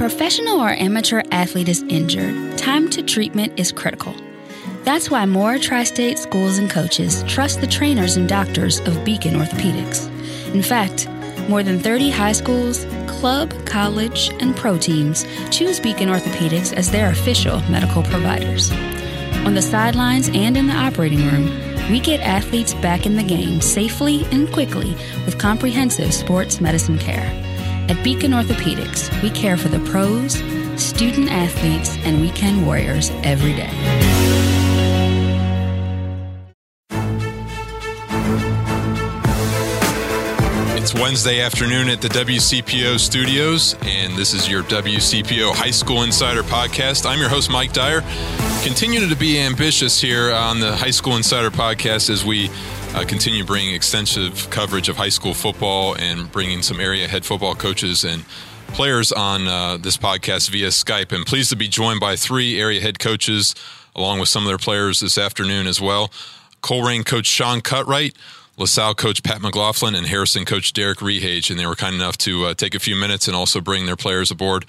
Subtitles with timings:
[0.00, 4.14] professional or amateur athlete is injured, time to treatment is critical.
[4.82, 9.34] That's why more tri state schools and coaches trust the trainers and doctors of Beacon
[9.34, 10.06] Orthopedics.
[10.54, 11.06] In fact,
[11.50, 17.10] more than 30 high schools, club, college, and pro teams choose Beacon Orthopedics as their
[17.10, 18.72] official medical providers.
[19.44, 23.60] On the sidelines and in the operating room, we get athletes back in the game
[23.60, 24.96] safely and quickly
[25.26, 27.49] with comprehensive sports medicine care.
[27.90, 30.34] At Beacon Orthopedics, we care for the pros,
[30.80, 34.09] student athletes, and weekend warriors every day.
[41.00, 47.08] Wednesday afternoon at the WCPO studios, and this is your WCPO High School Insider podcast.
[47.08, 48.02] I'm your host, Mike Dyer.
[48.62, 52.50] Continuing to be ambitious here on the High School Insider podcast as we
[52.94, 57.54] uh, continue bringing extensive coverage of high school football and bringing some area head football
[57.54, 58.22] coaches and
[58.68, 61.12] players on uh, this podcast via Skype.
[61.12, 63.54] And pleased to be joined by three area head coaches,
[63.96, 66.12] along with some of their players this afternoon as well.
[66.62, 68.14] Colerain coach Shawn Cutright.
[68.60, 72.44] LaSalle coach Pat McLaughlin and Harrison coach Derek Rehage, and they were kind enough to
[72.44, 74.66] uh, take a few minutes and also bring their players aboard.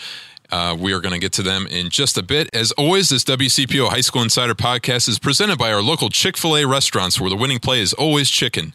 [0.50, 2.50] Uh, we are going to get to them in just a bit.
[2.54, 6.58] As always, this WCPO High School Insider podcast is presented by our local Chick fil
[6.58, 8.74] A restaurants where the winning play is always chicken.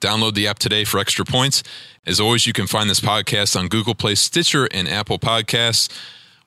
[0.00, 1.62] Download the app today for extra points.
[2.06, 5.90] As always, you can find this podcast on Google Play, Stitcher, and Apple Podcasts.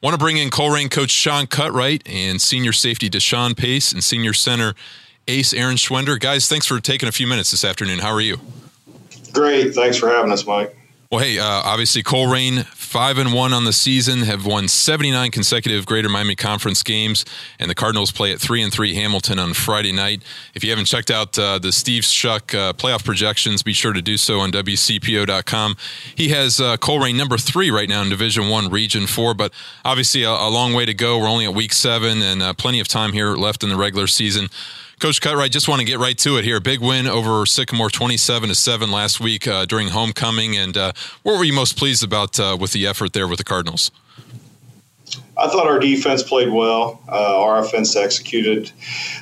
[0.02, 4.34] Want to bring in Colerain coach Shawn Cutright and senior safety Deshawn Pace and senior
[4.34, 4.74] center
[5.28, 6.20] Ace Aaron Schwender.
[6.20, 8.00] Guys, thanks for taking a few minutes this afternoon.
[8.00, 8.38] How are you?
[9.34, 9.76] Great.
[9.76, 10.76] Thanks for having us, Mike.
[11.12, 15.86] Well, hey, uh, obviously Colerain five and one on the season, have won 79 consecutive
[15.86, 17.26] Greater Miami Conference games,
[17.60, 20.24] and the Cardinals play at three and three Hamilton on Friday night.
[20.54, 24.02] If you haven't checked out uh, the Steve Shuck uh, playoff projections, be sure to
[24.02, 25.78] do so on WCPO.com.
[26.16, 29.54] He has uh, Colerain number three right now in Division One, Region Four, but
[29.86, 31.20] obviously a, a, long way to go.
[31.20, 34.08] We're only at week seven, and uh, plenty of time here left in the regular
[34.08, 34.50] season.
[35.00, 36.60] Coach Cutright, just want to get right to it here.
[36.60, 40.58] Big win over Sycamore, twenty-seven to seven last week uh, during homecoming.
[40.58, 43.44] And uh, what were you most pleased about uh, with the effort there with the
[43.44, 43.92] Cardinals?
[45.38, 47.00] I thought our defense played well.
[47.08, 48.72] Uh, our offense executed.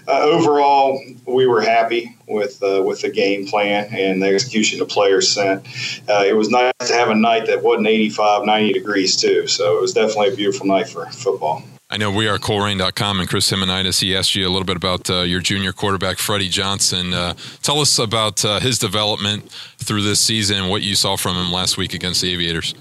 [0.08, 4.86] Uh, overall, we were happy with uh, with the game plan and the execution the
[4.86, 5.62] players sent.
[6.08, 9.46] it was nice to have a night that wasn't 85, 90 degrees too.
[9.48, 11.64] So it was definitely a beautiful night for football.
[11.88, 15.08] I know we are Colerain.com and Chris Himonitis, he asked you a little bit about
[15.08, 17.14] uh, your junior quarterback, Freddie Johnson.
[17.14, 21.36] Uh, tell us about uh, his development through this season and what you saw from
[21.36, 22.74] him last week against the Aviators.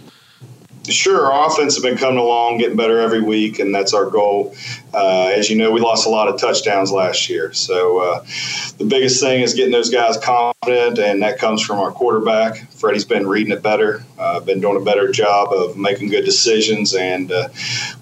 [0.89, 4.55] Sure, our offense has been coming along, getting better every week, and that's our goal.
[4.94, 7.53] Uh, as you know, we lost a lot of touchdowns last year.
[7.53, 8.25] So uh,
[8.78, 12.71] the biggest thing is getting those guys confident, and that comes from our quarterback.
[12.71, 16.94] Freddie's been reading it better, uh, been doing a better job of making good decisions,
[16.94, 17.49] and uh,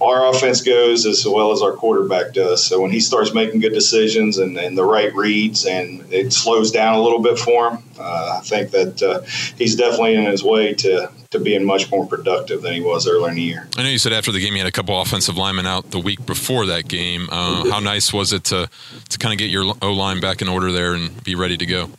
[0.00, 2.64] our offense goes as well as our quarterback does.
[2.64, 6.70] So when he starts making good decisions and, and the right reads, and it slows
[6.70, 9.22] down a little bit for him, uh, I think that uh,
[9.56, 13.30] he's definitely in his way to to being much more productive than he was earlier
[13.30, 13.68] in the year.
[13.76, 15.98] I know you said after the game you had a couple offensive linemen out the
[15.98, 17.28] week before that game.
[17.30, 18.68] Uh, how nice was it to
[19.08, 21.66] to kind of get your O line back in order there and be ready to
[21.66, 21.90] go?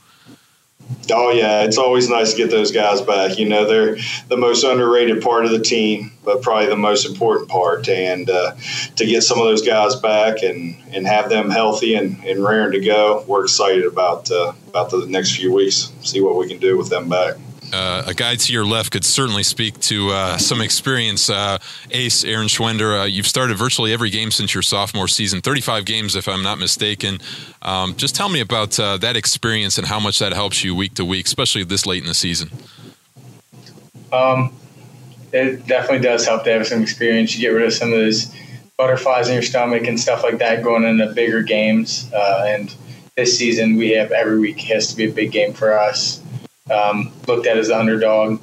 [1.11, 3.38] Oh yeah, it's always nice to get those guys back.
[3.38, 7.49] You know, they're the most underrated part of the team, but probably the most important
[7.49, 7.88] part.
[7.88, 8.55] And uh,
[8.95, 12.73] to get some of those guys back and, and have them healthy and, and raring
[12.73, 15.91] to go, we're excited about uh, about the next few weeks.
[16.01, 17.35] See what we can do with them back
[17.73, 21.29] uh, a guy to your left could certainly speak to uh, some experience.
[21.29, 21.57] Uh,
[21.91, 26.16] Ace, Aaron Schwender, uh, you've started virtually every game since your sophomore season, 35 games,
[26.16, 27.19] if I'm not mistaken.
[27.63, 30.94] Um, just tell me about uh, that experience and how much that helps you week
[30.95, 32.51] to week, especially this late in the season.
[34.11, 34.53] Um,
[35.31, 37.35] it definitely does help to have some experience.
[37.35, 38.34] You get rid of some of those
[38.78, 42.11] butterflies in your stomach and stuff like that going into bigger games.
[42.13, 42.73] Uh, and
[43.17, 46.22] this season, we have every week has to be a big game for us
[46.72, 48.41] um, looked at as the underdog.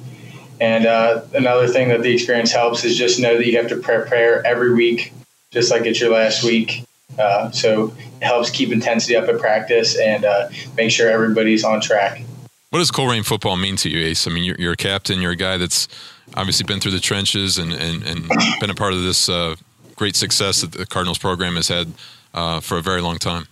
[0.59, 3.77] And uh, another thing that the experience helps is just know that you have to
[3.77, 5.11] prepare every week,
[5.49, 6.83] just like it's your last week.
[7.17, 11.81] Uh, so it helps keep intensity up at practice and uh, make sure everybody's on
[11.81, 12.21] track.
[12.69, 14.27] What does Colerain football mean to you, Ace?
[14.27, 15.19] I mean, you're, you're, a captain.
[15.19, 15.89] You're a guy that's
[16.35, 18.29] obviously been through the trenches and, and, and
[18.61, 19.55] been a part of this uh,
[19.95, 21.91] great success that the Cardinals program has had
[22.33, 23.47] uh, for a very long time.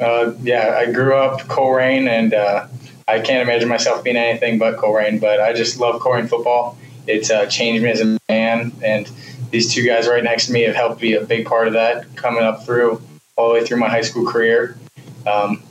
[0.00, 2.32] Uh, yeah, I grew up Colerain and
[3.10, 6.78] I can't imagine myself being anything but Colerain, but I just love Colerain football.
[7.06, 9.10] It's uh, changed me as a man, and
[9.50, 12.14] these two guys right next to me have helped be a big part of that
[12.14, 13.02] coming up through
[13.36, 14.78] all the way through my high school career.
[15.26, 15.62] Um,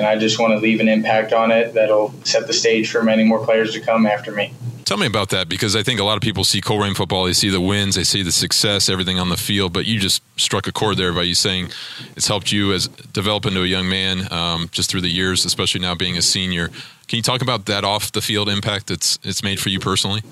[0.00, 3.02] and I just want to leave an impact on it that'll set the stage for
[3.02, 4.54] many more players to come after me
[4.90, 7.32] Tell me about that because I think a lot of people see Colerain football, they
[7.32, 10.66] see the wins, they see the success, everything on the field, but you just struck
[10.66, 11.70] a chord there by you saying
[12.16, 15.80] it's helped you as develop into a young man um, just through the years, especially
[15.80, 16.70] now being a senior.
[17.06, 20.22] Can you talk about that off the field impact that's it's made for you personally?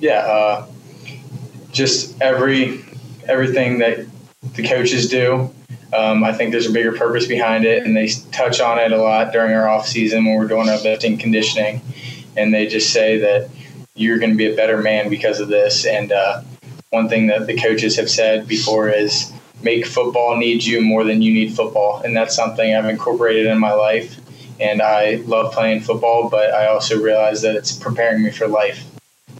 [0.00, 0.66] Yeah, uh,
[1.72, 2.84] just every
[3.26, 4.06] everything that
[4.52, 5.50] the coaches do.
[5.96, 8.98] Um, I think there's a bigger purpose behind it, and they touch on it a
[8.98, 11.80] lot during our off season when we're doing our lifting conditioning
[12.36, 13.48] and they just say that
[13.94, 15.86] you're going to be a better man because of this.
[15.86, 16.42] And uh,
[16.90, 19.32] one thing that the coaches have said before is
[19.62, 23.58] make football need you more than you need football, and that's something I've incorporated in
[23.58, 24.20] my life.
[24.60, 28.84] And I love playing football, but I also realize that it's preparing me for life.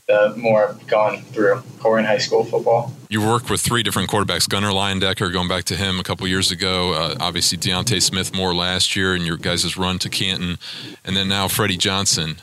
[0.09, 2.93] The more I've gone through Colerain High School football.
[3.09, 6.51] You worked with three different quarterbacks: Gunnar Leyendecker, going back to him a couple years
[6.51, 6.93] ago.
[6.93, 10.59] Uh, obviously, Deontay Smith more last year, and your guys' run to Canton,
[11.05, 12.37] and then now Freddie Johnson.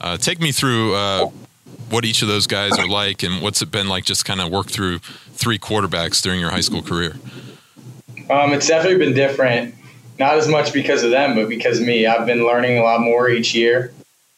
[0.00, 1.30] Uh, take me through uh,
[1.88, 4.50] what each of those guys are like, and what's it been like just kind of
[4.50, 7.16] work through three quarterbacks during your high school career.
[8.28, 9.74] Um, it's definitely been different.
[10.18, 12.06] Not as much because of them, but because of me.
[12.06, 13.92] I've been learning a lot more each year.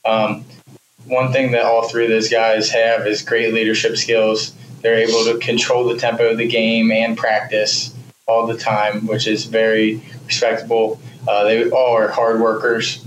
[0.05, 0.45] Um,
[1.07, 4.53] one thing that all three of those guys have is great leadership skills.
[4.83, 7.95] They're able to control the tempo of the game and practice
[8.27, 11.01] all the time, which is very respectable.
[11.29, 13.05] Uh, they all are hard workers.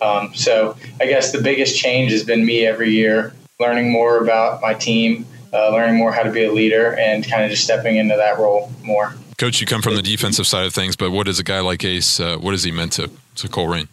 [0.00, 4.60] Um, so I guess the biggest change has been me every year learning more about
[4.60, 7.96] my team, uh, learning more how to be a leader, and kind of just stepping
[7.96, 9.14] into that role more.
[9.36, 11.84] Coach, you come from the defensive side of things, but what is a guy like
[11.84, 12.20] Ace?
[12.20, 13.88] Uh, what has he meant to to Colerain?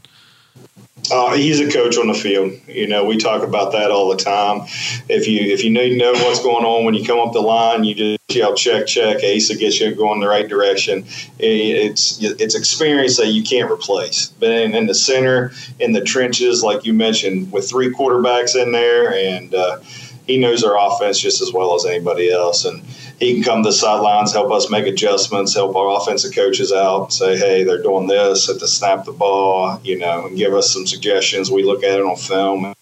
[1.11, 2.53] Uh, he's a coach on the field.
[2.67, 4.61] You know, we talk about that all the time.
[5.09, 7.41] If you if you need to know what's going on when you come up the
[7.41, 9.17] line, you just yell check check.
[9.23, 11.05] Asa gets you going the right direction.
[11.39, 14.27] It's it's experience that you can't replace.
[14.27, 18.71] But in, in the center, in the trenches, like you mentioned, with three quarterbacks in
[18.71, 19.79] there, and uh,
[20.27, 22.83] he knows our offense just as well as anybody else, and
[23.19, 27.13] he can come to the sidelines, help us make adjustments, help our offensive coaches out,
[27.13, 30.71] say, hey, they're doing this at the snap the ball, you know, and give us
[30.71, 31.51] some suggestions.
[31.51, 32.73] We look at it on film.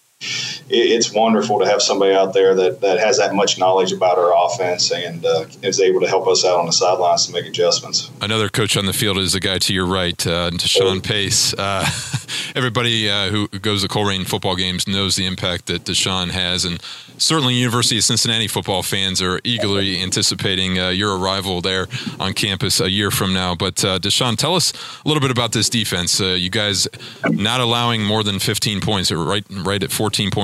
[0.69, 4.33] It's wonderful to have somebody out there that, that has that much knowledge about our
[4.45, 8.09] offense and uh, is able to help us out on the sidelines to make adjustments.
[8.21, 11.03] Another coach on the field is the guy to your right, uh, Deshawn.
[11.03, 11.53] Pace.
[11.53, 11.85] Uh,
[12.55, 16.81] everybody uh, who goes to Colerain football games knows the impact that Deshawn has, and
[17.17, 21.87] certainly University of Cincinnati football fans are eagerly anticipating uh, your arrival there
[22.19, 23.55] on campus a year from now.
[23.55, 24.73] But uh, Deshawn, tell us
[25.03, 26.19] a little bit about this defense.
[26.19, 26.87] Uh, you guys
[27.29, 29.91] not allowing more than 15 points, right, right at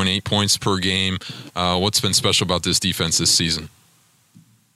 [0.09, 1.17] 14.8 points per game.
[1.55, 3.69] Uh, what's been special about this defense this season?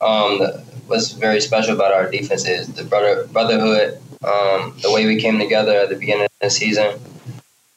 [0.02, 0.40] Um,
[0.88, 5.40] what's very special about our defense is the brother brotherhood, um, the way we came
[5.40, 7.00] together at the beginning of the season.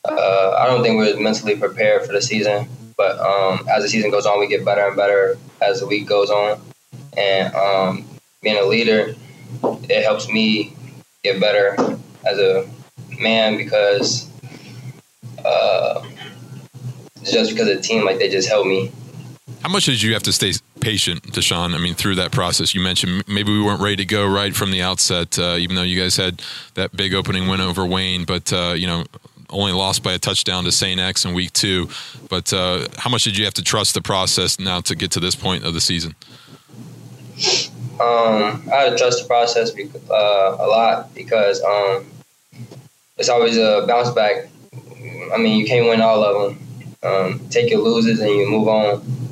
[0.04, 2.68] Uh, I don't think we're mentally prepared for the season.
[2.96, 6.06] But um, as the season goes on, we get better and better as the week
[6.06, 6.58] goes on.
[7.16, 8.04] And um,
[8.42, 9.14] being a leader,
[9.62, 10.74] it helps me
[11.22, 11.76] get better
[12.24, 12.66] as a
[13.20, 14.30] man because
[15.44, 16.02] uh,
[17.32, 18.90] just because of the team, like they just help me.
[19.62, 21.74] How much did you have to stay patient, Deshawn?
[21.74, 24.70] I mean, through that process, you mentioned maybe we weren't ready to go right from
[24.70, 26.42] the outset, uh, even though you guys had
[26.74, 28.24] that big opening win over Wayne.
[28.24, 29.04] But uh, you know,
[29.50, 31.00] only lost by a touchdown to St.
[31.00, 31.88] X in week two.
[32.28, 35.20] But uh, how much did you have to trust the process now to get to
[35.20, 36.14] this point of the season?
[38.00, 39.72] Um, I had to trust the process
[40.10, 42.06] uh, a lot because um,
[43.16, 44.48] it's always a bounce back.
[45.32, 46.65] I mean, you can't win all of them.
[47.02, 49.26] Um, take your losers and you move on.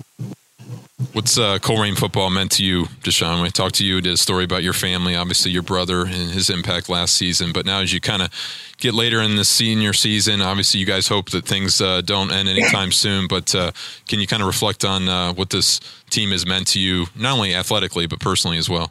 [1.13, 3.41] What's uh, Colerain football meant to you, Deshawn?
[3.41, 6.51] We talked to you, did a story about your family, obviously your brother and his
[6.51, 7.53] impact last season.
[7.53, 8.31] But now, as you kind of
[8.79, 12.49] get later in the senior season, obviously you guys hope that things uh, don't end
[12.49, 13.29] anytime soon.
[13.29, 13.71] But uh,
[14.09, 15.81] can you kind of reflect on uh, what this
[16.11, 18.91] team has meant to you, not only athletically but personally as well?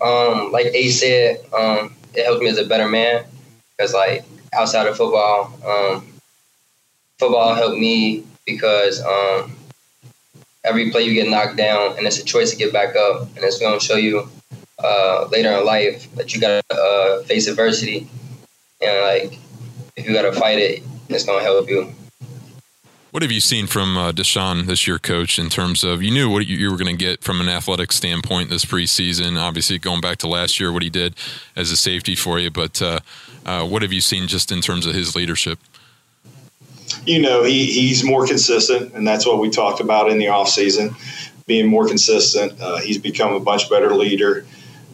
[0.00, 3.24] Um, like Ace said, um, it helped me as a better man
[3.76, 6.06] because, like, outside of football, um,
[7.18, 9.56] football helped me because um,
[10.64, 13.44] every play you get knocked down, and it's a choice to get back up, and
[13.44, 14.28] it's going to show you
[14.82, 18.08] uh, later in life that you got to uh, face adversity,
[18.80, 19.38] and like
[19.96, 21.92] if you got to fight it, it's going to help you.
[23.12, 26.28] What have you seen from uh, Deshawn this year, coach, in terms of you knew
[26.28, 29.40] what you were going to get from an athletic standpoint this preseason?
[29.40, 31.14] Obviously, going back to last year, what he did
[31.54, 33.00] as a safety for you, but uh,
[33.46, 35.58] uh, what have you seen just in terms of his leadership?
[37.06, 40.48] You know, he, he's more consistent, and that's what we talked about in the off
[40.48, 40.94] season,
[41.46, 42.60] being more consistent.
[42.60, 44.44] Uh, he's become a much better leader.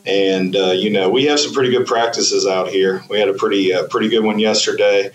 [0.05, 3.03] And uh, you know we have some pretty good practices out here.
[3.09, 5.13] We had a pretty uh, pretty good one yesterday.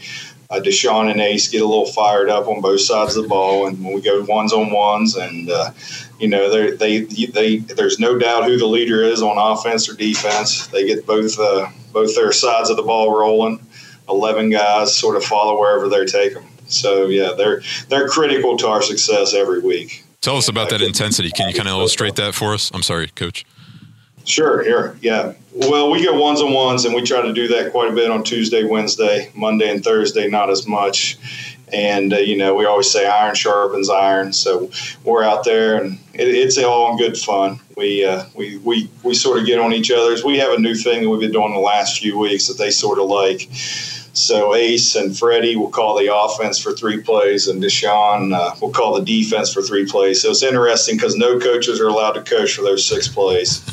[0.50, 3.68] uh, Deshawn and Ace get a little fired up on both sides of the ball,
[3.68, 5.72] and when we go ones on ones, and uh,
[6.20, 10.68] you know they they there's no doubt who the leader is on offense or defense.
[10.68, 13.60] They get both uh, both their sides of the ball rolling.
[14.08, 16.46] Eleven guys sort of follow wherever they take them.
[16.68, 20.04] So yeah, they're they're critical to our success every week.
[20.22, 21.30] Tell us about that intensity.
[21.30, 22.72] Can you kind of illustrate that for us?
[22.74, 23.46] I'm sorry, Coach.
[24.26, 25.34] Sure, here, yeah.
[25.54, 28.12] Well, we get ones on ones, and we try to do that quite a bit
[28.12, 30.28] on Tuesday, Wednesday, Monday, and Thursday.
[30.28, 31.18] Not as much,
[31.72, 34.34] and uh, you know we always say iron sharpens iron.
[34.34, 34.70] So
[35.06, 37.60] we're out there, and it, it's all in good fun.
[37.78, 40.26] We uh, we we we sort of get on each other's.
[40.26, 42.70] We have a new thing that we've been doing the last few weeks that they
[42.70, 43.50] sort of like.
[44.18, 48.72] So Ace and Freddie will call the offense for three plays, and Deshawn uh, will
[48.72, 50.22] call the defense for three plays.
[50.22, 53.64] So it's interesting because no coaches are allowed to coach for those six plays,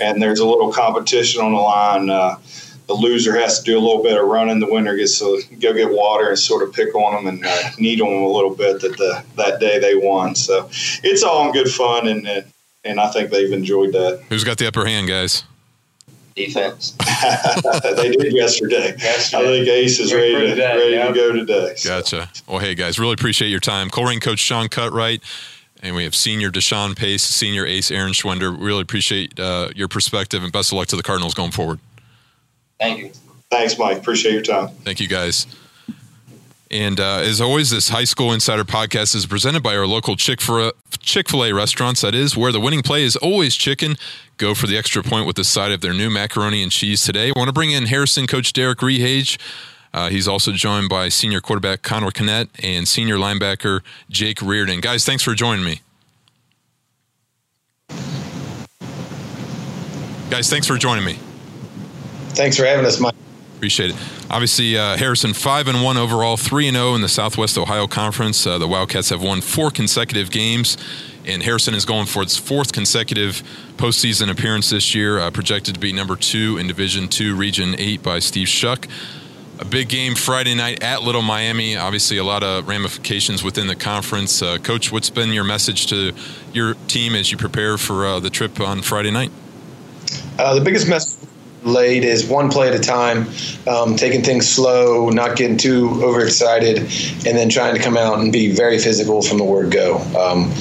[0.00, 2.10] and there's a little competition on the line.
[2.10, 2.36] Uh,
[2.86, 4.58] the loser has to do a little bit of running.
[4.58, 7.70] The winner gets to go get water and sort of pick on them and uh,
[7.78, 10.34] needle them a little bit that the that day they won.
[10.34, 10.68] So
[11.04, 12.44] it's all in good fun, and
[12.84, 14.22] and I think they've enjoyed that.
[14.28, 15.44] Who's got the upper hand, guys?
[16.34, 16.92] Defense.
[17.96, 18.96] they did yesterday.
[18.98, 19.42] yesterday.
[19.42, 21.74] I think Ace is ready, to, ready to go today.
[21.76, 21.88] So.
[21.88, 22.30] Gotcha.
[22.46, 23.90] Well, hey, guys, really appreciate your time.
[23.90, 25.20] Colerain coach Shawn Cutright,
[25.82, 28.56] and we have senior Deshawn Pace, senior ace Aaron Schwender.
[28.56, 31.80] Really appreciate uh, your perspective, and best of luck to the Cardinals going forward.
[32.78, 33.12] Thank you.
[33.50, 33.98] Thanks, Mike.
[33.98, 34.68] Appreciate your time.
[34.84, 35.46] Thank you, guys.
[36.70, 40.40] And uh, as always, this High School Insider podcast is presented by our local Chick
[40.40, 40.72] fil
[41.16, 42.02] A restaurants.
[42.02, 43.96] That is where the winning play is always chicken.
[44.36, 47.28] Go for the extra point with the side of their new macaroni and cheese today.
[47.28, 49.36] I want to bring in Harrison coach Derek Rehage.
[49.92, 54.80] Uh, he's also joined by senior quarterback Connor Kinnett and senior linebacker Jake Reardon.
[54.80, 55.80] Guys, thanks for joining me.
[60.30, 61.18] Guys, thanks for joining me.
[62.30, 63.14] Thanks for having us, Mike.
[63.60, 63.96] Appreciate it.
[64.30, 67.86] Obviously, uh, Harrison five and one overall, three and zero oh in the Southwest Ohio
[67.86, 68.46] Conference.
[68.46, 70.78] Uh, the Wildcats have won four consecutive games,
[71.26, 73.42] and Harrison is going for its fourth consecutive
[73.76, 75.18] postseason appearance this year.
[75.18, 78.88] Uh, projected to be number two in Division Two, Region Eight by Steve Shuck.
[79.58, 81.76] A big game Friday night at Little Miami.
[81.76, 84.40] Obviously, a lot of ramifications within the conference.
[84.40, 86.14] Uh, Coach, what's been your message to
[86.54, 89.30] your team as you prepare for uh, the trip on Friday night?
[90.38, 91.28] Uh, the biggest message
[91.62, 93.28] laid is one play at a time,
[93.66, 98.32] um, taking things slow, not getting too overexcited, and then trying to come out and
[98.32, 99.98] be very physical from the word go.
[100.18, 100.52] Um,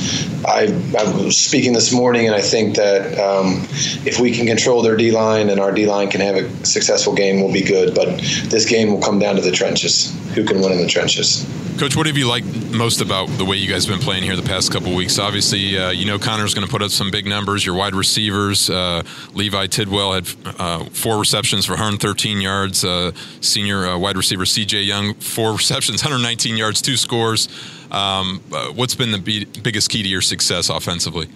[0.46, 0.63] I,
[0.98, 3.67] I, was speaking this morning, and I think that um,
[4.05, 7.13] if we can control their D line and our D line can have a successful
[7.13, 7.93] game, we'll be good.
[7.93, 8.08] But
[8.46, 10.15] this game will come down to the trenches.
[10.36, 11.46] Who can win in the trenches?
[11.79, 14.36] Coach, what have you liked most about the way you guys have been playing here
[14.36, 15.17] the past couple weeks?
[15.17, 17.65] Obviously, uh, you know Connor's going to put up some big numbers.
[17.65, 19.03] Your wide receivers, uh,
[19.34, 22.84] Levi Tidwell had uh, four receptions for 113 yards.
[22.84, 24.81] Uh, senior uh, wide receiver C.J.
[24.81, 27.48] Young, four receptions, 119 yards, two scores.
[27.91, 31.27] Um, uh, what's been the biggest key to your success offensively?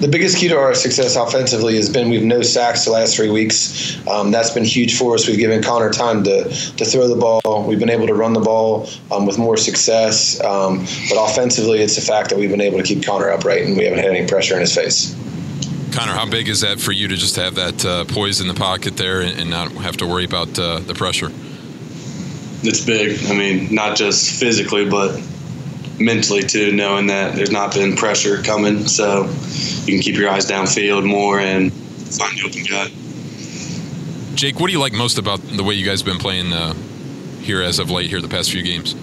[0.00, 3.30] the biggest key to our success offensively has been we've no sacks the last three
[3.30, 3.98] weeks.
[4.06, 5.26] Um, that's been huge for us.
[5.26, 7.64] We've given Connor time to to throw the ball.
[7.66, 10.40] We've been able to run the ball um, with more success.
[10.44, 13.76] Um, but offensively, it's the fact that we've been able to keep Connor upright and
[13.76, 15.16] we haven't had any pressure in his face.
[15.90, 18.54] Connor, how big is that for you to just have that uh, poise in the
[18.54, 21.32] pocket there and, and not have to worry about uh, the pressure?
[22.62, 23.24] It's big.
[23.26, 25.20] I mean, not just physically, but
[25.98, 29.24] mentally too, knowing that there's not been pressure coming, so
[29.84, 32.90] you can keep your eyes downfield more and find the open guy.
[34.34, 36.74] Jake, what do you like most about the way you guys have been playing uh,
[37.40, 38.94] here as of late here the past few games?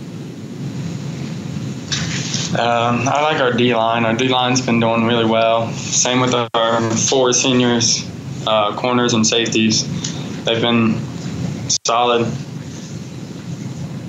[2.58, 4.06] Um, I like our D line.
[4.06, 5.70] Our D line's been doing really well.
[5.74, 8.10] Same with our four seniors,
[8.48, 9.84] uh, corners and safeties.
[10.46, 11.02] They've been
[11.86, 12.32] solid.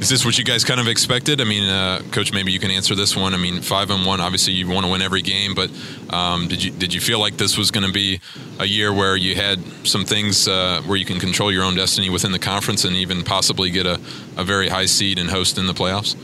[0.06, 1.40] Is this what you guys kind of expected?
[1.40, 3.34] I mean, uh, coach, maybe you can answer this one.
[3.34, 4.20] I mean, five and one.
[4.20, 5.68] Obviously, you want to win every game, but
[6.10, 8.20] um, did you did you feel like this was going to be
[8.60, 12.08] a year where you had some things uh, where you can control your own destiny
[12.08, 13.94] within the conference and even possibly get a,
[14.36, 16.14] a very high seed and host in the playoffs?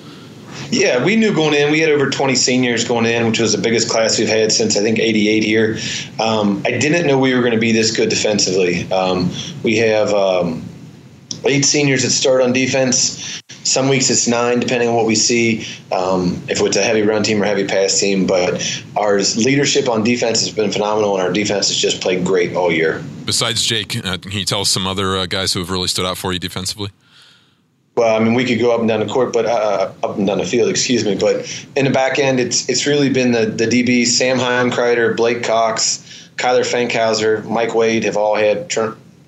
[0.70, 1.72] Yeah, we knew going in.
[1.72, 4.76] We had over 20 seniors going in, which was the biggest class we've had since
[4.76, 5.76] I think 88 here.
[6.20, 8.88] Um, I didn't know we were going to be this good defensively.
[8.92, 9.28] Um,
[9.64, 10.64] we have um,
[11.44, 13.41] eight seniors that start on defense.
[13.64, 17.22] Some weeks it's nine, depending on what we see, um, if it's a heavy run
[17.22, 18.26] team or heavy pass team.
[18.26, 22.56] But our leadership on defense has been phenomenal, and our defense has just played great
[22.56, 23.02] all year.
[23.24, 26.04] Besides Jake, uh, can you tell us some other uh, guys who have really stood
[26.04, 26.90] out for you defensively?
[27.94, 30.26] Well, I mean, we could go up and down the court, but uh, up and
[30.26, 31.14] down the field, excuse me.
[31.14, 35.44] But in the back end, it's it's really been the the DB Sam Heinkreider, Blake
[35.44, 38.70] Cox, Kyler Fankhauser, Mike Wade have all had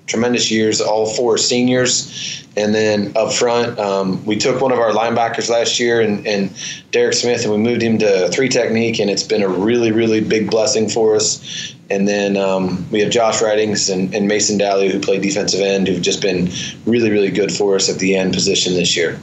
[0.07, 2.45] tremendous years, all four seniors.
[2.57, 6.53] And then up front, um, we took one of our linebackers last year and, and
[6.91, 10.21] Derek Smith, and we moved him to three technique, and it's been a really, really
[10.21, 11.73] big blessing for us.
[11.89, 15.87] And then um, we have Josh Writings and, and Mason Daly, who play defensive end,
[15.87, 16.49] who've just been
[16.85, 19.19] really, really good for us at the end position this year.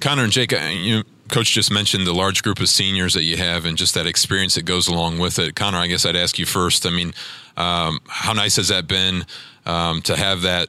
[0.00, 3.38] Connor and Jake, uh, you, Coach just mentioned the large group of seniors that you
[3.38, 5.56] have and just that experience that goes along with it.
[5.56, 6.84] Connor, I guess I'd ask you first.
[6.84, 7.14] I mean,
[7.56, 9.24] um, how nice has that been
[9.64, 10.68] um, to have that?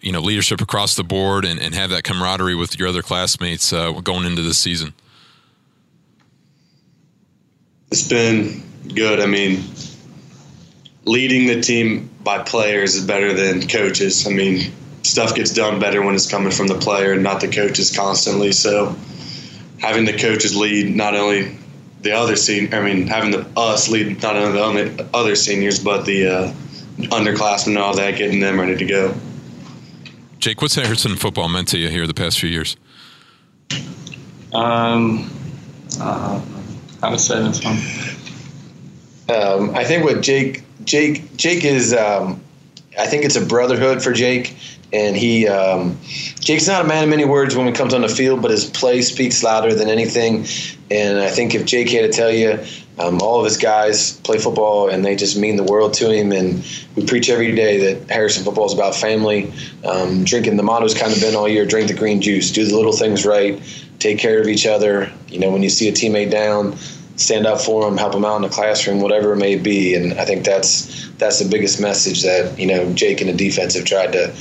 [0.00, 3.72] You know, leadership across the board and, and have that camaraderie with your other classmates
[3.72, 4.94] uh, going into this season.
[7.90, 8.62] It's been
[8.94, 9.18] good.
[9.20, 9.64] I mean,
[11.04, 14.26] leading the team by players is better than coaches.
[14.26, 14.72] I mean,
[15.02, 18.52] stuff gets done better when it's coming from the player and not the coaches constantly.
[18.52, 18.96] So
[19.78, 21.56] having the coaches lead not only
[22.02, 26.04] the other senior, I mean, having the us lead not only the other seniors but
[26.04, 26.52] the uh,
[26.98, 29.14] underclassmen and all that, getting them ready to go.
[30.38, 32.76] Jake, what's Harrison football meant to you here the past few years?
[34.52, 35.30] Um,
[36.00, 36.40] uh,
[37.00, 37.78] how to say this one?
[39.28, 42.40] Um, I think what Jake Jake Jake is um,
[42.98, 44.56] I think it's a brotherhood for Jake
[44.92, 45.98] and he um,
[46.40, 48.64] Jake's not a man of many words when he comes on the field, but his
[48.64, 50.46] play speaks louder than anything.
[50.90, 52.58] And I think if Jake had to tell you,
[52.98, 56.32] um, all of his guys play football and they just mean the world to him.
[56.32, 56.64] And
[56.96, 59.52] we preach every day that Harrison football is about family.
[59.84, 62.74] Um, drinking the motto's kind of been all year: drink the green juice, do the
[62.74, 63.60] little things right,
[63.98, 65.12] take care of each other.
[65.28, 66.76] You know, when you see a teammate down,
[67.16, 69.94] stand up for them, help them out in the classroom, whatever it may be.
[69.94, 73.74] And I think that's that's the biggest message that you know Jake and the defense
[73.74, 74.34] have tried to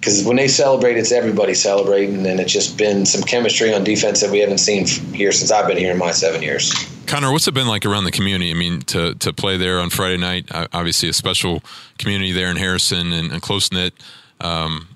[0.00, 4.20] because when they celebrate, it's everybody celebrating, and it's just been some chemistry on defense
[4.20, 6.72] that we haven't seen here since I've been here in my seven years.
[7.06, 8.50] Connor, what's it been like around the community?
[8.50, 11.62] I mean, to to play there on Friday night, obviously a special
[11.98, 13.94] community there in Harrison and, and close knit.
[14.40, 14.88] Um,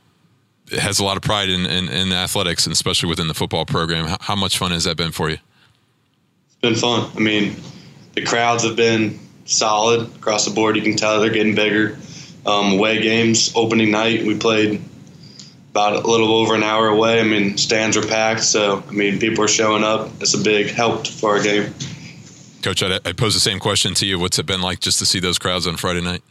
[0.70, 3.66] it has a lot of pride in, in, in, athletics, and especially within the football
[3.66, 4.06] program.
[4.06, 5.38] How, how much fun has that been for you?
[6.46, 7.10] It's been fun.
[7.14, 7.56] I mean,
[8.14, 10.76] the crowds have been solid across the board.
[10.76, 11.98] You can tell they're getting bigger.
[12.46, 14.82] Um, away games, opening night, we played
[15.72, 17.18] about a little over an hour away.
[17.18, 20.10] I mean, stands are packed, so I mean, people are showing up.
[20.20, 21.72] It's a big help for our game.
[22.62, 24.18] Coach, I, I pose the same question to you.
[24.18, 26.22] What's it been like just to see those crowds on Friday night?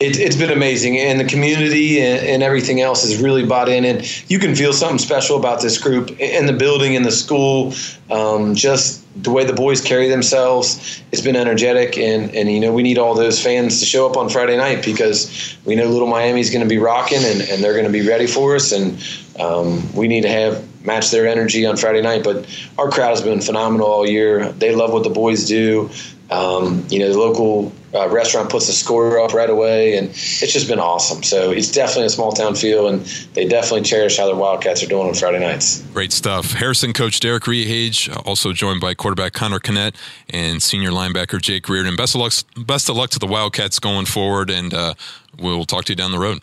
[0.00, 3.84] It, has been amazing, and the community and, and, everything else has really bought in.
[3.84, 7.74] And you can feel something special about this group in the building, in the school.
[8.10, 12.72] Um, just the way the boys carry themselves, it's been energetic, and and you know
[12.72, 16.08] we need all those fans to show up on Friday night because we know Little
[16.08, 18.72] Miami is going to be rocking, and, and they're going to be ready for us,
[18.72, 18.98] and
[19.38, 22.24] um, we need to have match their energy on Friday night.
[22.24, 22.46] But
[22.78, 24.50] our crowd has been phenomenal all year.
[24.52, 25.90] They love what the boys do.
[26.30, 30.52] Um, you know, the local uh, restaurant puts the score up right away, and it's
[30.52, 31.22] just been awesome.
[31.24, 33.00] So it's definitely a small town feel, and
[33.34, 35.82] they definitely cherish how their Wildcats are doing on Friday nights.
[35.92, 36.52] Great stuff.
[36.52, 39.96] Harrison coach Derek Rehage, also joined by quarterback Connor Kinnett
[40.28, 41.96] and senior linebacker Jake Reardon.
[41.96, 42.32] Best of luck,
[42.64, 44.94] best of luck to the Wildcats going forward, and uh,
[45.38, 46.40] we'll talk to you down the road.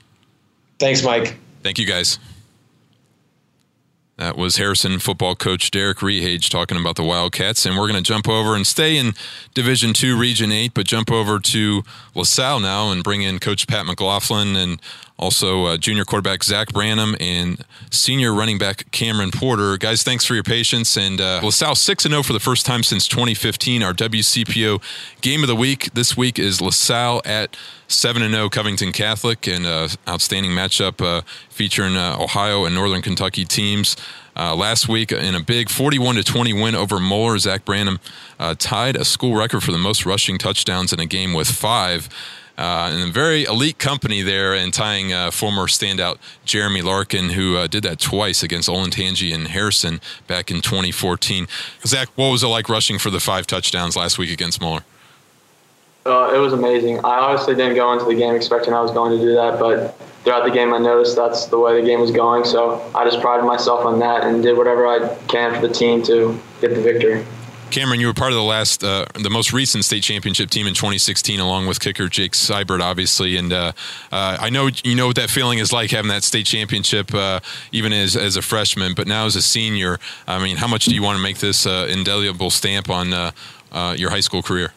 [0.80, 1.38] Thanks, Mike.
[1.64, 2.20] Thank you, guys.
[4.18, 8.08] That was Harrison football coach Derek Rehage talking about the Wildcats, and we're going to
[8.08, 9.14] jump over and stay in
[9.54, 11.84] Division Two, Region Eight, but jump over to
[12.16, 14.82] LaSalle now and bring in Coach Pat McLaughlin and
[15.20, 19.78] also uh, junior quarterback Zach Branham and senior running back Cameron Porter.
[19.78, 20.98] Guys, thanks for your patience.
[20.98, 23.84] And uh, LaSalle 6 0 for the first time since 2015.
[23.84, 24.82] Our WCPO
[25.22, 29.88] game of the week this week is LaSalle at 7 0 Covington Catholic, and uh,
[30.08, 33.96] outstanding matchup uh, featuring uh, Ohio and Northern Kentucky teams.
[34.36, 38.00] Uh, last week, in a big 41 to 20 win over Moeller, Zach Branham
[38.40, 42.08] uh, tied a school record for the most rushing touchdowns in a game with five
[42.58, 47.58] uh, and a very elite company there, and tying uh, former standout Jeremy Larkin, who
[47.58, 51.48] uh, did that twice against Olentangy and Harrison back in 2014.
[51.86, 54.84] Zach, what was it like rushing for the five touchdowns last week against Moeller?
[56.06, 57.00] Uh, it was amazing.
[57.00, 60.00] I honestly didn't go into the game expecting I was going to do that, but
[60.24, 62.46] throughout the game, I noticed that's the way the game was going.
[62.46, 66.02] So I just prided myself on that and did whatever I can for the team
[66.04, 67.26] to get the victory.
[67.70, 70.74] Cameron, you were part of the last, uh, the most recent state championship team in
[70.74, 73.36] 2016, along with kicker Jake Seibert, obviously.
[73.36, 73.74] And uh,
[74.12, 77.42] uh, I know you know what that feeling is like having that state championship, uh,
[77.72, 78.94] even as as a freshman.
[78.94, 81.66] But now as a senior, I mean, how much do you want to make this
[81.66, 83.32] uh, indelible stamp on uh,
[83.98, 84.74] your high school career?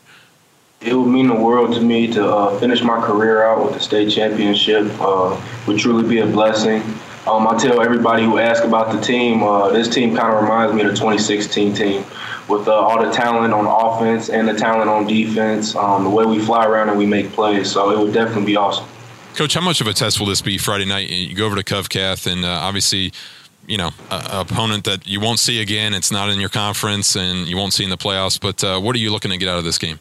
[0.80, 4.10] It would mean the world to me to finish my career out with the state
[4.10, 4.86] championship.
[5.66, 6.82] would truly be a blessing.
[7.26, 9.40] Um, I tell everybody who asks about the team,
[9.72, 12.04] this team kind of reminds me of the 2016 team
[12.50, 16.26] with uh, all the talent on offense and the talent on defense, um, the way
[16.26, 17.70] we fly around and we make plays.
[17.70, 18.86] So it would definitely be awesome.
[19.34, 21.08] Coach, how much of a test will this be Friday night?
[21.08, 23.12] You go over to Covcath, and uh, obviously,
[23.66, 25.94] you know, a, opponent that you won't see again.
[25.94, 28.40] It's not in your conference, and you won't see in the playoffs.
[28.40, 30.00] But uh, what are you looking to get out of this game?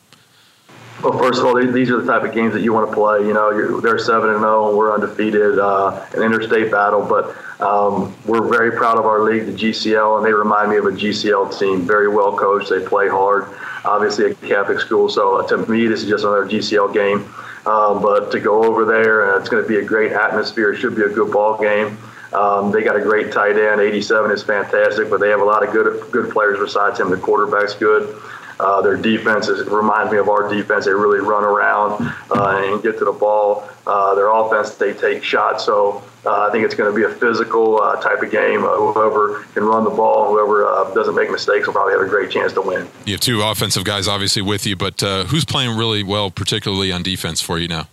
[1.03, 3.19] Well, first of all, these are the type of games that you want to play.
[3.19, 5.59] You know, they're seven and zero, and we're undefeated.
[5.59, 10.25] Uh, an interstate battle, but um, we're very proud of our league, the GCL, and
[10.25, 11.81] they remind me of a GCL team.
[11.81, 12.69] Very well coached.
[12.69, 13.47] They play hard.
[13.83, 17.33] Obviously, a Catholic school, so uh, to me, this is just another GCL game.
[17.65, 20.73] Um, but to go over there, and it's going to be a great atmosphere.
[20.73, 21.97] It should be a good ball game.
[22.33, 23.81] Um, they got a great tight end.
[23.81, 27.09] 87 is fantastic, but they have a lot of good good players besides him.
[27.09, 28.15] The quarterback's good.
[28.59, 30.85] Uh, their defense is, reminds me of our defense.
[30.85, 33.67] They really run around uh, and get to the ball.
[33.87, 35.65] Uh, their offense, they take shots.
[35.65, 38.63] So uh, I think it's going to be a physical uh, type of game.
[38.63, 42.29] Uh, whoever can run the ball, whoever doesn't make mistakes, will probably have a great
[42.31, 42.87] chance to win.
[43.05, 47.03] You have two offensive guys, obviously, with you, but who's playing really well, particularly on
[47.03, 47.87] defense for you now?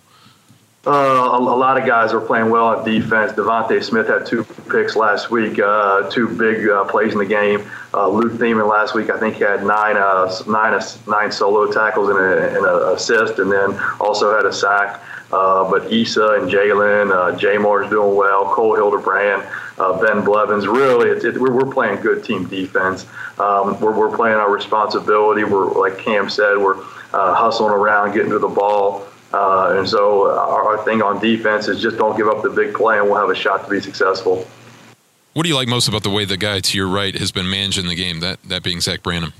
[0.86, 3.32] Uh, a, a, lot of guys are playing well on defense.
[3.32, 7.68] DeVonta Smith had two picks last week, uh, two big uh, plays in the game.
[7.92, 12.10] Uh, Luke Thiemann last week, I think, he had nine, uh, nine, nine solo tackles
[12.10, 15.02] and, a, and an assist, and then also had a sack.
[15.32, 18.52] Uh, but Issa and Jalen, uh, Jay Moore's doing well.
[18.54, 19.42] Cole Hildebrand,
[20.00, 20.66] Ben Blevins.
[20.66, 23.06] Really, it, we're, we're, playing good team defense.
[23.38, 25.42] Um, we're, we're playing our responsibility.
[25.44, 26.80] We're like Cam said, we're
[27.12, 29.06] hustling around, getting to the ball.
[29.32, 32.74] Uh, and so our, our, thing on defense is just don't give up the big
[32.74, 34.46] play, and we'll have a shot to be successful.
[35.34, 37.50] What do you like most about the way the guy to your right has been
[37.50, 38.20] managing the game?
[38.20, 39.34] That that being Zach Branham.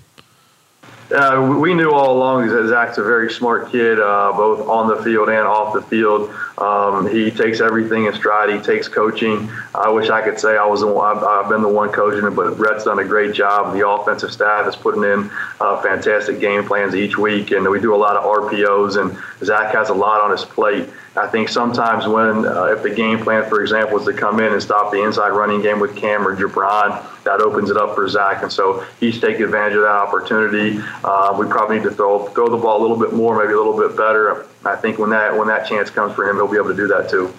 [1.13, 5.01] Uh, we knew all along that Zach's a very smart kid, uh, both on the
[5.05, 6.35] field and off the field.
[6.59, 8.51] Um, he takes everything in stride.
[8.51, 9.49] He takes coaching.
[9.73, 12.35] I wish I could say I was the one, I've, been the one coaching him,
[12.35, 13.73] but Rhett's done a great job.
[13.73, 17.95] The offensive staff is putting in uh, fantastic game plans each week, and we do
[17.95, 19.01] a lot of RPOs.
[19.01, 19.17] And
[19.47, 20.89] Zach has a lot on his plate.
[21.17, 24.53] I think sometimes when, uh, if the game plan, for example, is to come in
[24.53, 28.07] and stop the inside running game with Cam or Jabron, that opens it up for
[28.09, 28.43] Zach.
[28.43, 30.79] And so he's taking advantage of that opportunity.
[31.03, 33.57] Uh, we probably need to throw throw the ball a little bit more, maybe a
[33.57, 34.47] little bit better.
[34.65, 36.87] I think when that when that chance comes for him, he'll be able to do
[36.89, 37.33] that too.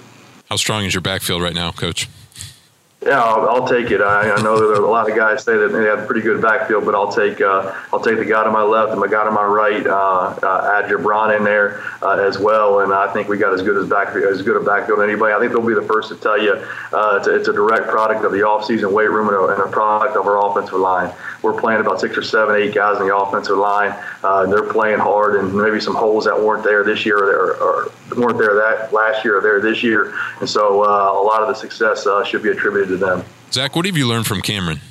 [0.49, 2.09] How strong is your backfield right now, Coach?
[3.07, 4.01] Yeah, I'll, I'll take it.
[4.01, 6.41] I, I, know that a lot of guys say that they have a pretty good
[6.41, 9.23] backfield, but I'll take uh, I'll take the guy to my left and the guy
[9.23, 9.87] to my right.
[9.87, 13.61] Uh, uh, add Jabron in there uh, as well, and I think we got as
[13.61, 15.33] good as back as good a backfield as anybody.
[15.33, 16.51] I think they'll be the first to tell you
[16.91, 19.61] uh, it's, a, it's, a, direct product of the offseason weight room and a, and
[19.61, 21.13] a, product of our offensive line.
[21.41, 23.95] We're playing about six or seven, eight guys in the offensive line.
[24.21, 27.91] Uh, they're playing hard, and maybe some holes that weren't there this year or, or
[28.17, 31.55] weren't there that last year or there this year, and so a lot of the
[31.55, 33.23] success should be attributed to them.
[33.51, 34.81] Zach, what have you learned from Cameron?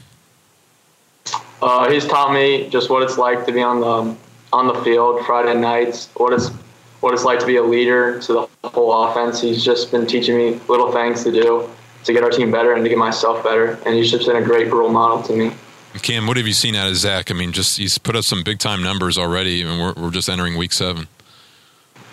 [1.60, 4.16] Uh, he's taught me just what it's like to be on the
[4.52, 6.08] on the field Friday nights.
[6.16, 6.48] What it's
[7.00, 9.40] what it's like to be a leader to the whole offense.
[9.40, 11.68] He's just been teaching me little things to do
[12.04, 13.78] to get our team better and to get myself better.
[13.84, 15.52] And he's just been a great role model to me.
[16.02, 17.30] Cam, what have you seen out of Zach?
[17.30, 20.28] I mean, just he's put up some big time numbers already, and we're we're just
[20.28, 21.08] entering week seven.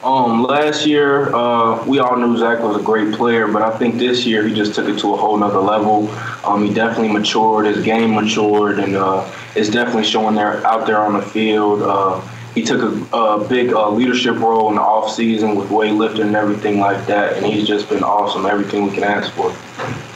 [0.03, 3.97] Um, last year, uh, we all knew Zach was a great player, but I think
[3.97, 6.09] this year he just took it to a whole nother level.
[6.43, 10.97] Um, he definitely matured, his game matured, and uh, it's definitely showing there out there
[10.97, 11.83] on the field.
[11.83, 12.19] Uh,
[12.53, 16.35] he took a, a big uh, leadership role in the off season with weightlifting and
[16.35, 18.45] everything like that, and he's just been awesome.
[18.45, 19.55] Everything we can ask for.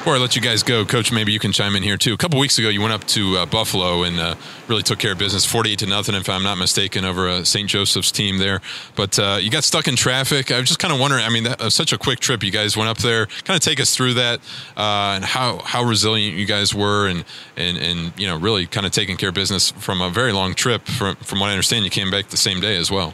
[0.08, 2.14] Before I let you guys go, Coach, maybe you can chime in here too.
[2.14, 4.36] A couple weeks ago, you went up to uh, Buffalo and uh,
[4.70, 7.68] really took care of business, forty-eight to nothing, if I'm not mistaken, over a St.
[7.68, 8.62] Joseph's team there.
[8.96, 10.50] But uh, you got stuck in traffic.
[10.50, 11.26] I was just kind of wondering.
[11.26, 12.42] I mean, that was such a quick trip.
[12.42, 13.26] You guys went up there.
[13.44, 14.40] Kind of take us through that
[14.78, 17.26] uh, and how how resilient you guys were, and
[17.58, 20.54] and and you know, really kind of taking care of business from a very long
[20.54, 20.88] trip.
[20.88, 23.14] From from what I understand, you came back the same day as well.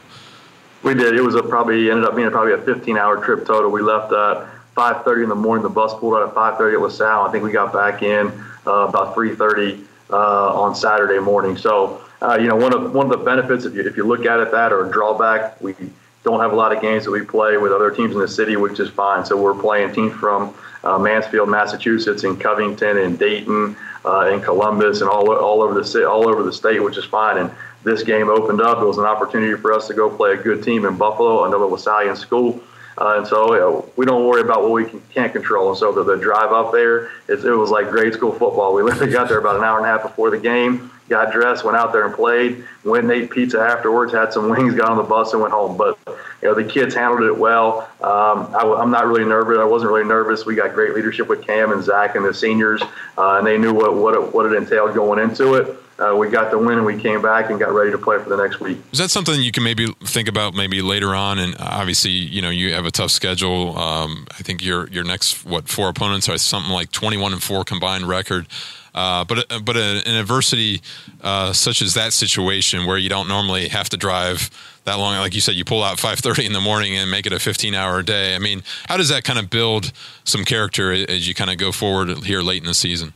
[0.84, 1.16] We did.
[1.16, 3.72] It was a probably ended up being probably a 15-hour trip total.
[3.72, 4.14] We left.
[4.14, 5.64] Uh, 5:30 in the morning.
[5.64, 7.24] The bus pulled out at 5:30 at LaSalle.
[7.24, 8.28] I think we got back in
[8.68, 11.58] uh, about 3:30 uh, on Saturday morning.
[11.58, 14.26] So uh, you know, one of one of the benefits if you if you look
[14.26, 15.76] at it that or drawback, we
[16.24, 18.56] don't have a lot of games that we play with other teams in the city,
[18.56, 19.26] which is fine.
[19.26, 20.54] So we're playing teams from
[20.86, 25.84] uh, Mansfield, Massachusetts, and Covington, and Dayton, uh, and Columbus, and all all over the
[25.84, 27.38] city, all over the state, which is fine.
[27.40, 27.52] And
[27.84, 28.82] this game opened up.
[28.82, 31.66] It was an opportunity for us to go play a good team in Buffalo, another
[31.66, 32.62] LaSallian school.
[32.98, 35.70] Uh, and so you know, we don't worry about what we can, can't control.
[35.70, 38.74] And so the, the drive up there, it, it was like grade school football.
[38.74, 41.64] We literally got there about an hour and a half before the game, got dressed,
[41.64, 44.98] went out there and played, went and ate pizza afterwards, had some wings, got on
[44.98, 45.78] the bus and went home.
[45.78, 45.98] But
[46.42, 47.90] you know the kids handled it well.
[48.02, 49.58] Um, I, am not really nervous.
[49.58, 50.46] I wasn't really nervous.
[50.46, 52.82] We got great leadership with Cam and Zach and the seniors,
[53.18, 55.83] uh, and they knew what what it, what it entailed going into it.
[56.00, 58.30] Uh, we got the win and we came back and got ready to play for
[58.30, 58.78] the next week.
[58.92, 61.40] Is that something you can maybe think about maybe later on?
[61.40, 63.78] And obviously, you know, you have a tough schedule.
[63.78, 67.42] Um, I think your your next what four opponents are something like twenty one and
[67.42, 68.48] four combined record.
[68.96, 70.82] Uh, but but an adversity
[71.22, 74.52] uh, such as that situation where you don't normally have to drive
[74.86, 77.26] that long, like you said, you pull out five thirty in the morning and make
[77.26, 78.36] it a fifteen hour day.
[78.36, 79.92] I mean, how does that kind of build
[80.26, 83.14] some character as you kind of go forward here late in the season?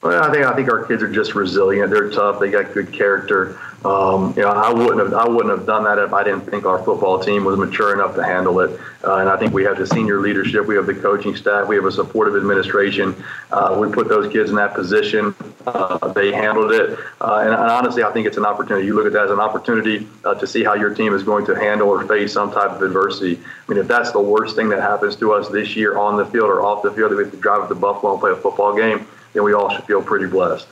[0.00, 1.90] Well, I think I think our kids are just resilient.
[1.90, 2.38] They're tough.
[2.38, 3.58] They got good character.
[3.84, 6.66] Um, you know, I wouldn't have I wouldn't have done that if I didn't think
[6.66, 8.78] our football team was mature enough to handle it.
[9.02, 11.74] Uh, and I think we have the senior leadership, we have the coaching staff, we
[11.74, 13.14] have a supportive administration.
[13.50, 15.34] Uh, we put those kids in that position.
[15.66, 18.86] Uh, they handled it, uh, and, and, honestly, I think it's an opportunity.
[18.86, 21.44] You look at that as an opportunity uh, to see how your team is going
[21.46, 23.36] to handle or face some type of adversity.
[23.36, 26.24] I mean, if that's the worst thing that happens to us this year on the
[26.24, 28.30] field or off the field, that we have to drive up to Buffalo and play
[28.30, 30.66] a football game then we all should feel pretty blessed.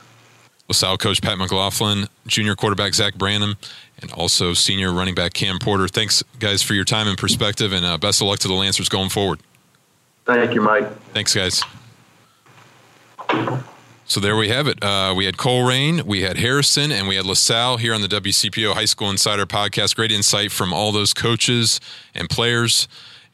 [0.67, 3.55] LaSalle coach Pat McLaughlin, junior quarterback Zach Branham,
[4.01, 5.87] and also senior running back Cam Porter.
[5.87, 8.89] Thanks, guys, for your time and perspective, and uh, best of luck to the Lancers
[8.89, 9.39] going forward.
[10.25, 10.91] Thank you, Mike.
[11.13, 11.63] Thanks, guys.
[14.05, 14.81] So there we have it.
[14.81, 18.73] Uh, we had Colerain, we had Harrison, and we had LaSalle here on the WCPO
[18.73, 19.95] High School Insider podcast.
[19.95, 21.79] Great insight from all those coaches
[22.13, 22.87] and players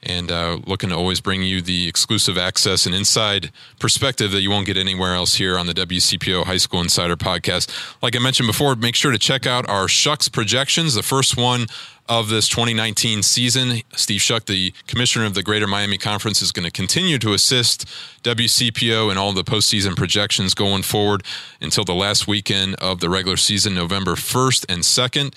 [0.03, 4.49] and uh, looking to always bring you the exclusive access and inside perspective that you
[4.49, 7.69] won't get anywhere else here on the WCPO High School Insider podcast.
[8.01, 10.93] Like I mentioned before, make sure to check out our Shucks projections.
[10.93, 11.67] The first one
[12.09, 13.81] of this 2019 season.
[13.95, 17.87] Steve Shuck, the commissioner of the Greater Miami Conference, is going to continue to assist
[18.23, 21.23] WCPO in all the postseason projections going forward
[21.61, 25.33] until the last weekend of the regular season, November 1st and 2nd.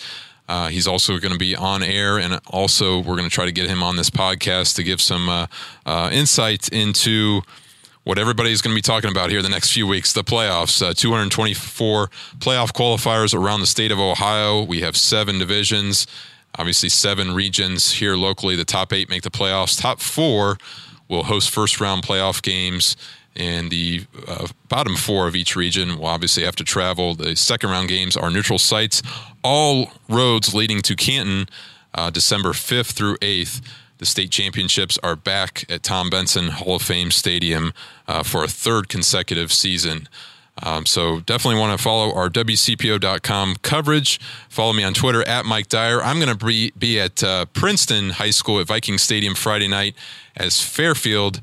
[0.48, 3.52] Uh, he's also going to be on air, and also we're going to try to
[3.52, 5.46] get him on this podcast to give some uh,
[5.84, 7.42] uh, insight into
[8.04, 10.80] what everybody's going to be talking about here the next few weeks the playoffs.
[10.80, 14.62] Uh, 224 playoff qualifiers around the state of Ohio.
[14.62, 16.06] We have seven divisions,
[16.56, 18.54] obviously, seven regions here locally.
[18.54, 20.58] The top eight make the playoffs, top four
[21.08, 22.96] will host first round playoff games
[23.36, 27.14] and the uh, bottom four of each region will obviously have to travel.
[27.14, 29.02] The second round games are neutral sites,
[29.46, 31.48] all roads leading to Canton,
[31.94, 33.62] uh, December 5th through 8th.
[33.98, 37.72] The state championships are back at Tom Benson Hall of Fame Stadium
[38.08, 40.08] uh, for a third consecutive season.
[40.62, 44.18] Um, so definitely want to follow our WCPO.com coverage.
[44.48, 46.02] Follow me on Twitter at Mike Dyer.
[46.02, 49.94] I'm going to be, be at uh, Princeton High School at Viking Stadium Friday night
[50.36, 51.40] as Fairfield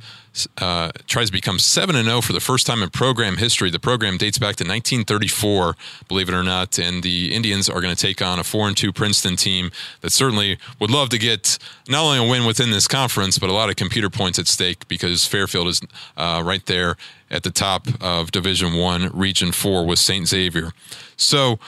[0.57, 3.69] uh, tries to become 7 and 0 for the first time in program history.
[3.69, 5.75] The program dates back to 1934,
[6.07, 6.79] believe it or not.
[6.79, 10.11] And the Indians are going to take on a 4 and 2 Princeton team that
[10.11, 13.69] certainly would love to get not only a win within this conference, but a lot
[13.69, 15.81] of computer points at stake because Fairfield is
[16.17, 16.97] uh, right there
[17.29, 20.27] at the top of Division One, Region 4 with St.
[20.27, 20.71] Xavier.
[21.15, 21.59] So,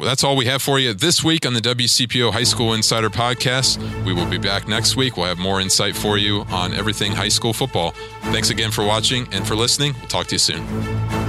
[0.00, 3.78] that's all we have for you this week on the WCPO High School Insider Podcast.
[4.04, 5.16] We will be back next week.
[5.16, 7.92] We'll have more insight for you on everything high school football.
[8.24, 9.94] Thanks again for watching and for listening.
[9.98, 11.21] We'll talk to you soon.